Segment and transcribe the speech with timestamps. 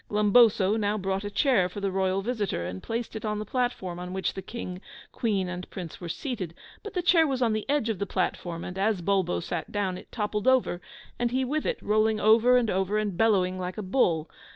[0.09, 3.99] Glumboso now brought a chair for the Royal visitor, and placed it on the platform
[3.99, 4.81] on which the King,
[5.11, 8.63] Queen, and Prince were seated; but the chair was on the edge of the platform,
[8.63, 10.81] and as Bulbo sat down, it toppled over,
[11.19, 14.27] and he with it, rolling over and over, and bellowing like a bull.